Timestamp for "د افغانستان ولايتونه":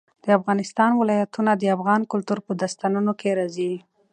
0.23-1.51